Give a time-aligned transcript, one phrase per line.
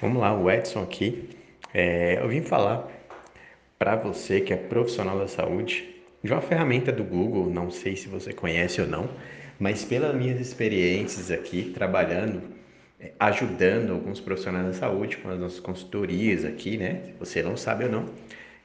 [0.00, 1.28] Vamos lá, o Edson aqui.
[1.74, 2.88] É, eu vim falar
[3.76, 8.06] para você que é profissional da saúde de uma ferramenta do Google, não sei se
[8.06, 9.10] você conhece ou não,
[9.58, 12.42] mas pelas minhas experiências aqui trabalhando,
[13.00, 17.02] é, ajudando alguns profissionais da saúde com as nossas consultorias aqui, né?
[17.06, 18.06] Se você não sabe ou não,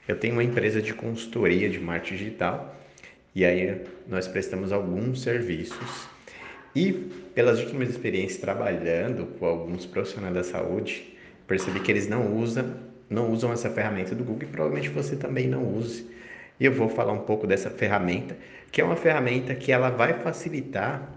[0.06, 2.76] eu tenho uma empresa de consultoria de marketing digital
[3.34, 6.08] e aí nós prestamos alguns serviços.
[6.76, 6.92] E
[7.34, 11.13] pelas últimas experiências trabalhando com alguns profissionais da saúde,
[11.46, 12.74] percebi que eles não usam,
[13.08, 16.08] não usam essa ferramenta do Google e provavelmente você também não use.
[16.58, 18.36] E eu vou falar um pouco dessa ferramenta,
[18.70, 21.10] que é uma ferramenta que ela vai facilitar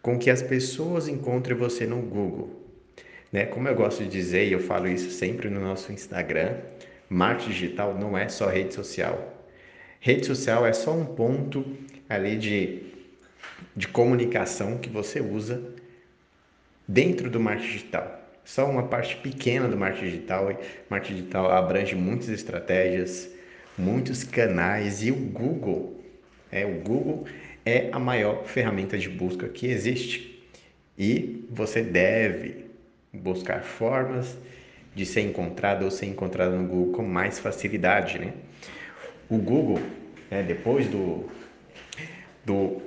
[0.00, 2.62] com que as pessoas encontrem você no Google.
[3.32, 3.46] Né?
[3.46, 6.56] Como eu gosto de dizer, e eu falo isso sempre no nosso Instagram,
[7.08, 9.32] marketing digital não é só rede social.
[10.00, 11.64] Rede social é só um ponto
[12.08, 12.82] ali de,
[13.74, 15.60] de comunicação que você usa
[16.86, 20.50] dentro do marketing digital só uma parte pequena do marketing digital.
[20.50, 20.56] O
[20.90, 23.30] marketing digital abrange muitas estratégias,
[23.76, 26.00] muitos canais e o Google,
[26.52, 27.24] é o Google
[27.66, 30.44] é a maior ferramenta de busca que existe.
[30.96, 32.66] E você deve
[33.12, 34.36] buscar formas
[34.94, 38.32] de ser encontrado ou ser encontrado no Google com mais facilidade, né?
[39.28, 39.80] O Google,
[40.30, 41.28] é, depois do,
[42.44, 42.82] do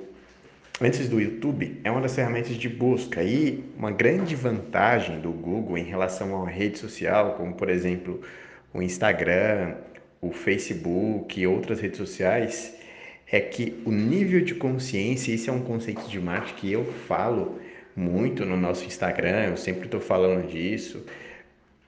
[0.80, 5.76] antes do YouTube, é uma das ferramentas de busca e uma grande vantagem do Google
[5.76, 8.20] em relação a uma rede social, como por exemplo
[8.72, 9.74] o Instagram,
[10.20, 12.74] o Facebook e outras redes sociais,
[13.30, 17.58] é que o nível de consciência, isso é um conceito de marketing que eu falo
[17.94, 21.04] muito no nosso Instagram, eu sempre estou falando disso,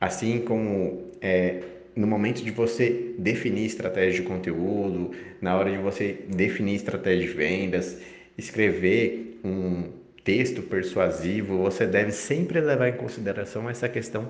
[0.00, 1.62] assim como é,
[1.94, 7.32] no momento de você definir estratégia de conteúdo, na hora de você definir estratégia de
[7.32, 7.98] vendas,
[8.40, 9.90] escrever um
[10.24, 14.28] texto persuasivo, você deve sempre levar em consideração essa questão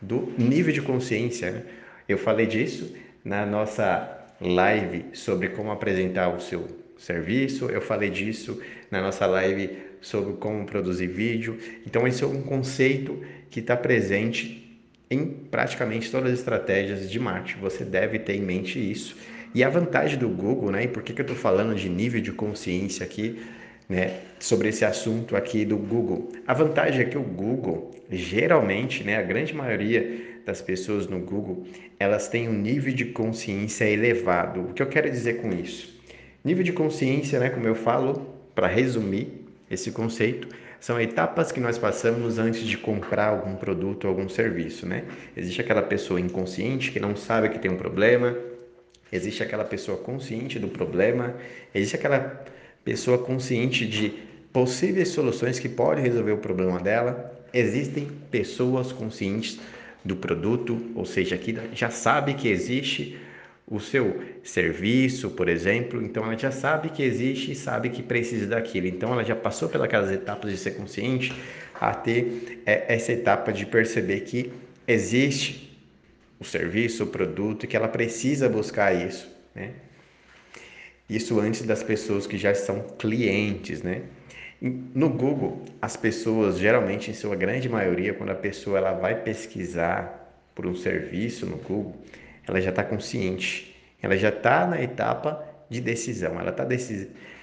[0.00, 1.50] do nível de consciência.
[1.50, 1.62] Né?
[2.08, 2.94] Eu falei disso
[3.24, 6.66] na nossa live sobre como apresentar o seu
[6.98, 8.60] serviço, eu falei disso
[8.90, 11.58] na nossa live sobre como produzir vídeo.
[11.86, 13.20] Então, esse é um conceito
[13.50, 14.64] que está presente
[15.10, 17.60] em praticamente todas as estratégias de marketing.
[17.60, 19.16] Você deve ter em mente isso.
[19.54, 20.84] E a vantagem do Google, né?
[20.84, 23.40] E por que, que eu estou falando de nível de consciência aqui,
[23.88, 24.20] né?
[24.40, 26.32] Sobre esse assunto aqui do Google.
[26.46, 29.16] A vantagem é que o Google, geralmente, né?
[29.16, 31.64] A grande maioria das pessoas no Google,
[32.00, 34.62] elas têm um nível de consciência elevado.
[34.62, 36.02] O que eu quero dizer com isso?
[36.44, 37.48] Nível de consciência, né?
[37.48, 38.26] Como eu falo,
[38.56, 40.48] para resumir esse conceito,
[40.80, 45.04] são etapas que nós passamos antes de comprar algum produto ou algum serviço, né?
[45.36, 48.36] Existe aquela pessoa inconsciente que não sabe que tem um problema,
[49.16, 51.34] existe aquela pessoa consciente do problema,
[51.74, 52.44] existe aquela
[52.84, 54.10] pessoa consciente de
[54.52, 59.58] possíveis soluções que podem resolver o problema dela, existem pessoas conscientes
[60.04, 63.18] do produto, ou seja, que já sabe que existe
[63.66, 68.46] o seu serviço, por exemplo, então ela já sabe que existe e sabe que precisa
[68.46, 68.86] daquilo.
[68.86, 71.32] Então ela já passou pelas etapas de ser consciente
[71.80, 74.52] a ter é, essa etapa de perceber que
[74.86, 75.73] existe
[76.44, 79.70] o serviço, o produto e que ela precisa buscar isso, né?
[81.08, 84.02] Isso antes das pessoas que já são clientes, né?
[84.60, 90.24] No Google, as pessoas, geralmente, em sua grande maioria, quando a pessoa ela vai pesquisar
[90.54, 91.94] por um serviço no Google,
[92.46, 96.64] ela já está consciente, ela já está na etapa de decisão, ela está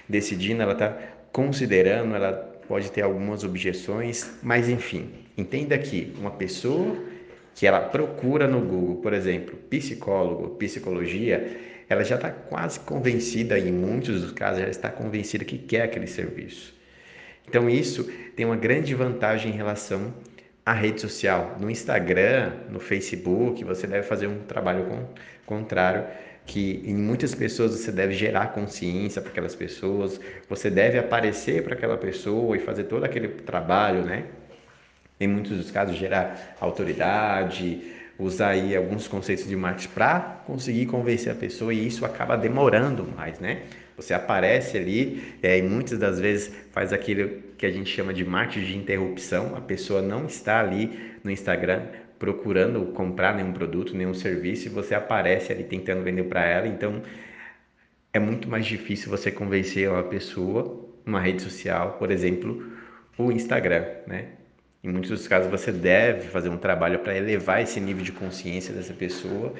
[0.08, 0.96] decidindo, ela está
[1.30, 2.32] considerando, ela
[2.66, 6.96] pode ter algumas objeções, mas enfim, entenda que uma pessoa
[7.54, 11.56] que ela procura no Google, por exemplo, psicólogo, psicologia,
[11.88, 16.06] ela já está quase convencida, em muitos dos casos, já está convencida que quer aquele
[16.06, 16.74] serviço.
[17.46, 18.04] Então, isso
[18.34, 20.14] tem uma grande vantagem em relação
[20.64, 21.56] à rede social.
[21.60, 24.86] No Instagram, no Facebook, você deve fazer um trabalho
[25.44, 26.04] contrário,
[26.46, 31.74] que em muitas pessoas você deve gerar consciência para aquelas pessoas, você deve aparecer para
[31.74, 34.24] aquela pessoa e fazer todo aquele trabalho, né?
[35.22, 37.80] Em muitos dos casos, gerar autoridade,
[38.18, 43.06] usar aí alguns conceitos de marketing para conseguir convencer a pessoa e isso acaba demorando
[43.16, 43.62] mais, né?
[43.96, 48.24] Você aparece ali é, e muitas das vezes faz aquilo que a gente chama de
[48.24, 49.54] marketing de interrupção.
[49.54, 51.82] A pessoa não está ali no Instagram
[52.18, 56.66] procurando comprar nenhum produto, nenhum serviço e você aparece ali tentando vender para ela.
[56.66, 57.02] Então
[58.12, 62.72] é muito mais difícil você convencer uma pessoa, uma rede social, por exemplo,
[63.18, 64.41] o Instagram, né?
[64.84, 68.74] Em muitos dos casos, você deve fazer um trabalho para elevar esse nível de consciência
[68.74, 69.54] dessa pessoa,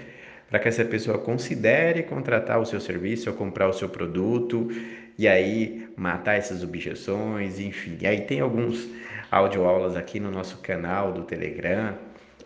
[0.51, 4.69] para que essa pessoa considere contratar o seu serviço ou comprar o seu produto,
[5.17, 7.97] e aí matar essas objeções, enfim.
[8.01, 8.89] E aí tem alguns
[9.31, 11.97] audioaulas aqui no nosso canal do Telegram,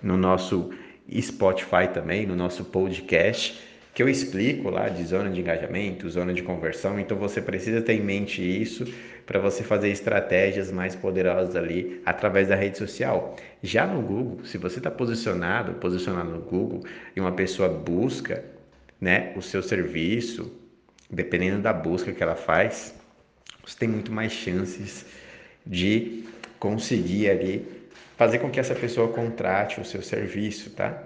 [0.03, 0.69] no nosso
[1.19, 3.59] Spotify também, no nosso podcast,
[3.95, 7.01] que eu explico lá de zona de engajamento, zona de conversão.
[7.01, 8.85] Então você precisa ter em mente isso
[9.27, 13.37] para você fazer estratégias mais poderosas ali através da rede social.
[13.61, 16.85] Já no Google, se você está posicionado, posicionado no Google
[17.15, 18.45] e uma pessoa busca,
[19.01, 20.53] né, o seu serviço,
[21.11, 22.95] dependendo da busca que ela faz,
[23.67, 25.05] você tem muito mais chances
[25.67, 26.25] de
[26.61, 27.67] conseguir ali
[28.17, 31.03] fazer com que essa pessoa contrate o seu serviço, tá?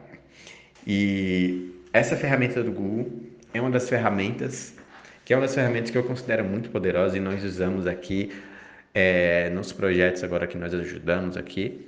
[0.87, 3.11] E essa ferramenta do Google
[3.53, 4.75] é uma das ferramentas
[5.31, 8.33] que é uma das ferramentas que eu considero muito poderosa e nós usamos aqui
[8.93, 11.87] é, nos projetos agora que nós ajudamos aqui,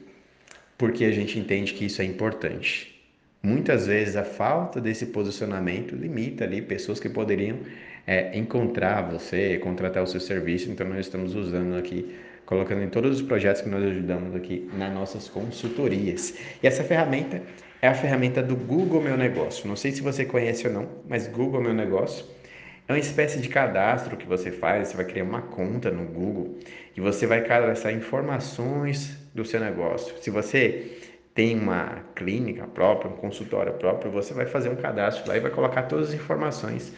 [0.79, 3.05] porque a gente entende que isso é importante.
[3.43, 7.59] Muitas vezes a falta desse posicionamento limita ali pessoas que poderiam
[8.07, 12.15] é, encontrar você, contratar o seu serviço, então nós estamos usando aqui
[12.47, 16.33] colocando em todos os projetos que nós ajudamos aqui nas nossas consultorias.
[16.63, 17.43] E essa ferramenta
[17.81, 19.67] é a ferramenta do Google Meu Negócio.
[19.67, 22.32] Não sei se você conhece ou não, mas Google Meu Negócio
[22.89, 26.59] é uma espécie de cadastro que você faz, você vai criar uma conta no Google
[26.97, 30.15] e você vai cadastrar informações do seu negócio.
[30.21, 30.99] Se você
[31.35, 35.51] tem uma clínica própria, um consultório próprio, você vai fazer um cadastro lá e vai
[35.51, 36.93] colocar todas as informações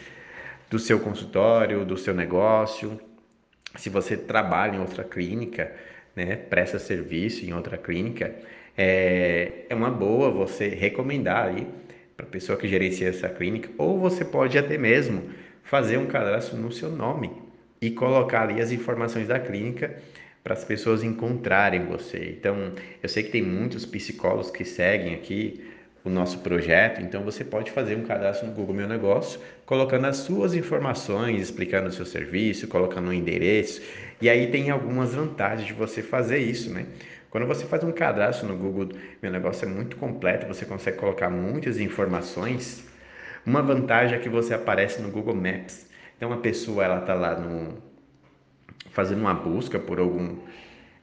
[0.69, 2.99] do seu consultório, do seu negócio,
[3.77, 5.71] se você trabalha em outra clínica,
[6.15, 8.33] né, presta serviço em outra clínica,
[8.77, 11.67] é, é uma boa você recomendar aí
[12.15, 15.23] para a pessoa que gerencia essa clínica, ou você pode até mesmo
[15.65, 17.31] fazer um cadastro no seu nome
[17.81, 19.97] e colocar ali as informações da clínica
[20.43, 22.35] para as pessoas encontrarem você.
[22.39, 22.71] Então,
[23.01, 25.65] eu sei que tem muitos psicólogos que seguem aqui
[26.03, 30.17] o nosso projeto, então você pode fazer um cadastro no Google Meu Negócio, colocando as
[30.17, 33.81] suas informações, explicando o seu serviço, colocando o um endereço,
[34.21, 36.85] e aí tem algumas vantagens de você fazer isso, né?
[37.31, 38.89] Quando você faz um cadastro no Google
[39.19, 42.85] Meu Negócio é muito completo, você consegue colocar muitas informações.
[43.45, 45.89] Uma vantagem é que você aparece no Google Maps.
[46.17, 47.77] Então a pessoa ela tá lá no
[48.91, 50.37] fazendo uma busca por algum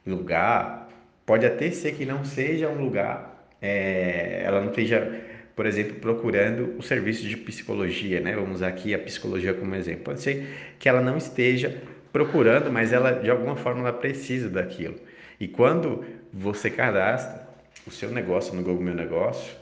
[0.05, 0.89] lugar,
[1.25, 5.21] pode até ser que não seja um lugar é, ela não esteja,
[5.55, 8.35] por exemplo, procurando o serviço de psicologia, né?
[8.35, 10.03] Vamos usar aqui a psicologia como exemplo.
[10.03, 11.81] Pode ser que ela não esteja
[12.11, 14.95] procurando, mas ela de alguma forma ela precisa daquilo.
[15.39, 17.47] E quando você cadastra
[17.87, 19.55] o seu negócio no Google Meu Negócio,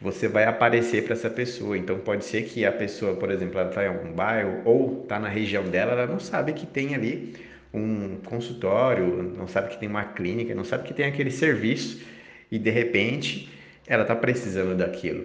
[0.00, 1.76] você vai aparecer para essa pessoa.
[1.76, 5.18] Então pode ser que a pessoa, por exemplo, ela está em algum bairro ou está
[5.18, 7.36] na região dela, ela não sabe que tem ali
[7.72, 12.04] um consultório, não sabe que tem uma clínica, não sabe que tem aquele serviço
[12.50, 13.48] e de repente
[13.86, 15.24] ela está precisando daquilo.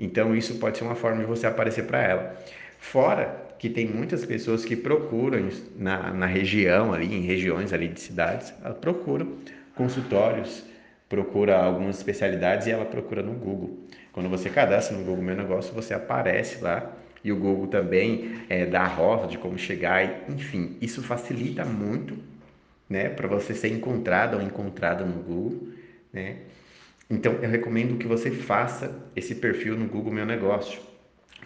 [0.00, 2.36] Então isso pode ser uma forma de você aparecer para ela.
[2.78, 8.00] Fora que tem muitas pessoas que procuram na, na região ali, em regiões ali de
[8.00, 9.26] cidades, ela procura
[9.74, 10.64] consultórios,
[11.08, 13.78] procura algumas especialidades e ela procura no Google.
[14.12, 16.92] Quando você cadastra no Google Meu Negócio, você aparece lá
[17.24, 22.16] e o Google também é, dá a rota de como chegar, enfim, isso facilita muito,
[22.88, 25.68] né, para você ser encontrado ou encontrada no Google
[26.12, 26.36] né?
[27.10, 30.80] Então, eu recomendo que você faça esse perfil no Google Meu Negócio.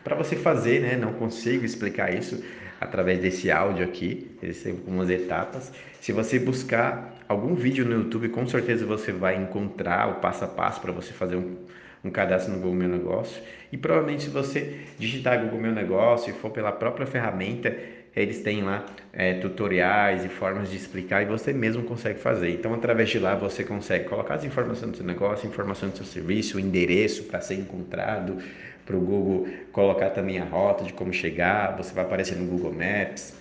[0.03, 2.43] Para você fazer, né, não consigo explicar isso
[2.83, 5.73] através desse áudio aqui, existem algumas etapas.
[6.01, 10.49] Se você buscar algum vídeo no YouTube, com certeza você vai encontrar o passo a
[10.49, 11.57] passo para você fazer um,
[12.05, 13.41] um cadastro no Google Meu Negócio.
[13.71, 17.75] E provavelmente se você digitar Google Meu Negócio e for pela própria ferramenta,
[18.15, 22.51] eles têm lá é, tutoriais e formas de explicar e você mesmo consegue fazer.
[22.51, 26.07] Então, através de lá, você consegue colocar as informações do seu negócio, informações do seu
[26.07, 28.37] serviço, o endereço para ser encontrado,
[28.85, 32.73] para o Google colocar também a rota de como chegar, você vai aparecer no Google
[32.73, 33.35] Maps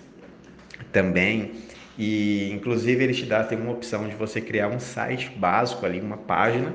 [0.92, 1.52] também.
[1.98, 6.00] E, inclusive, ele te dá tem uma opção de você criar um site básico ali,
[6.00, 6.72] uma página,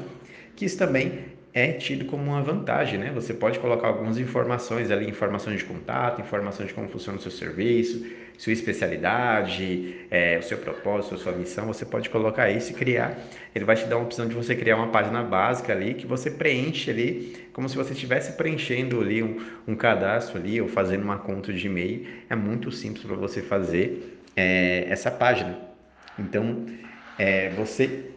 [0.55, 3.11] que isso também é tido como uma vantagem, né?
[3.15, 7.31] Você pode colocar algumas informações ali, informações de contato, informações de como funciona o seu
[7.31, 8.05] serviço,
[8.37, 13.17] sua especialidade, é, o seu propósito, a sua missão, você pode colocar isso e criar.
[13.55, 16.29] Ele vai te dar uma opção de você criar uma página básica ali que você
[16.29, 21.17] preenche ali, como se você estivesse preenchendo ali um, um cadastro ali ou fazendo uma
[21.17, 22.05] conta de e-mail.
[22.29, 25.57] É muito simples para você fazer é, essa página.
[26.19, 26.67] Então,
[27.17, 28.11] é, você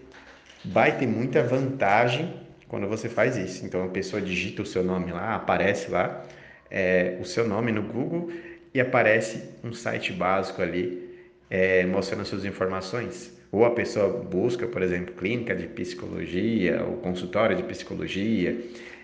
[0.62, 3.66] vai ter muita vantagem quando você faz isso.
[3.66, 6.24] Então a pessoa digita o seu nome lá, aparece lá
[6.70, 8.30] é, o seu nome no Google
[8.72, 11.10] e aparece um site básico ali
[11.50, 13.36] é, mostrando as suas informações.
[13.50, 18.56] Ou a pessoa busca, por exemplo, clínica de psicologia ou consultório de psicologia,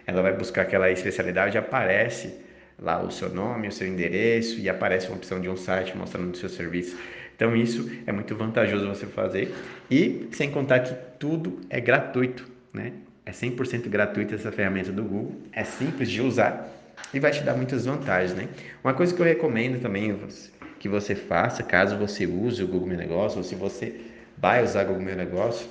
[0.06, 2.32] ela vai buscar aquela especialidade, aparece
[2.78, 6.32] lá o seu nome, o seu endereço e aparece uma opção de um site mostrando
[6.32, 6.96] o seu serviço.
[7.35, 9.52] Então isso é muito vantajoso você fazer
[9.90, 12.92] e sem contar que tudo é gratuito, né?
[13.26, 16.73] É 100% gratuita essa ferramenta do Google, é simples de usar
[17.12, 18.49] e vai te dar muitas vantagens, né?
[18.85, 20.16] Uma coisa que eu recomendo também
[20.78, 24.00] que você faça, caso você use o Google Meu Negócio, ou se você
[24.38, 25.68] vai usar o Google Meu Negócio,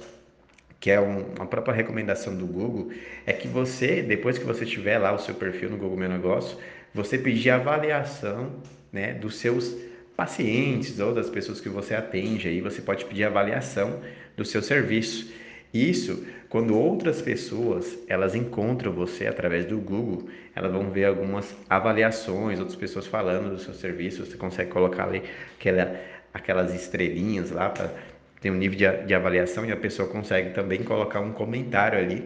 [0.81, 2.91] que é um, uma própria recomendação do Google,
[3.25, 6.57] é que você, depois que você tiver lá o seu perfil no Google Meu Negócio,
[6.93, 8.51] você pedir avaliação
[8.91, 9.75] né, dos seus
[10.15, 14.01] pacientes ou das pessoas que você atende, aí você pode pedir avaliação
[14.35, 15.31] do seu serviço.
[15.75, 22.59] Isso, quando outras pessoas elas encontram você através do Google, elas vão ver algumas avaliações,
[22.59, 25.23] outras pessoas falando do seu serviço, você consegue colocar ali
[25.59, 25.99] aquela,
[26.33, 27.91] aquelas estrelinhas lá para
[28.39, 32.23] ter um nível de, de avaliação e a pessoa consegue também colocar um comentário ali.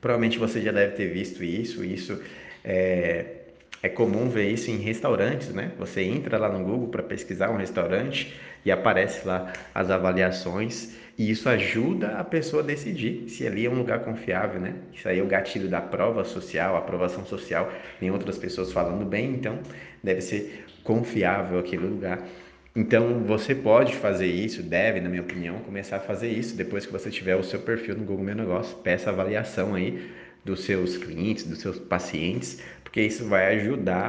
[0.00, 2.20] Provavelmente você já deve ter visto isso, isso
[2.64, 3.39] é,
[3.82, 5.72] é comum ver isso em restaurantes, né?
[5.78, 11.30] Você entra lá no Google para pesquisar um restaurante e aparece lá as avaliações e
[11.30, 14.74] isso ajuda a pessoa a decidir se ali é um lugar confiável, né?
[14.92, 19.32] Isso aí é o gatilho da prova social, aprovação social, tem outras pessoas falando bem,
[19.32, 19.58] então
[20.02, 22.26] deve ser confiável aquele lugar.
[22.74, 26.92] Então você pode fazer isso, deve, na minha opinião, começar a fazer isso depois que
[26.92, 30.10] você tiver o seu perfil no Google Meu Negócio, peça avaliação aí
[30.44, 34.08] dos seus clientes, dos seus pacientes, porque isso vai ajudar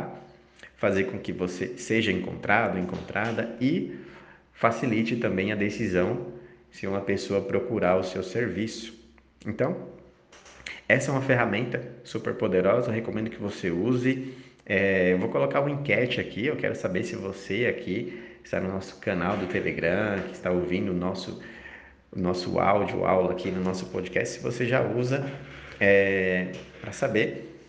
[0.64, 3.96] a fazer com que você seja encontrado, encontrada e
[4.54, 6.28] facilite também a decisão
[6.72, 8.98] se uma pessoa procurar o seu serviço.
[9.46, 9.90] Então,
[10.88, 14.34] essa é uma ferramenta super poderosa, recomendo que você use.
[14.66, 18.70] É, eu vou colocar uma enquete aqui, eu quero saber se você aqui está no
[18.70, 21.42] nosso canal do Telegram, que está ouvindo o nosso,
[22.12, 25.32] o nosso áudio, aula aqui no nosso podcast, se você já usa,
[25.82, 27.60] é, para saber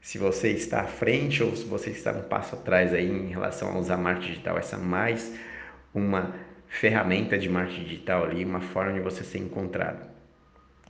[0.00, 3.70] se você está à frente ou se você está um passo atrás aí em relação
[3.70, 4.56] a usar marketing digital.
[4.56, 5.34] Essa é mais
[5.92, 6.34] uma
[6.66, 10.17] ferramenta de marketing digital ali, uma forma de você ser encontrado.